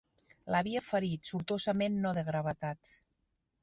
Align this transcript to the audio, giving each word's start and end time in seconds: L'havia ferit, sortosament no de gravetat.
L'havia 0.55 0.81
ferit, 0.85 1.31
sortosament 1.33 2.01
no 2.09 2.17
de 2.21 2.27
gravetat. 2.33 2.95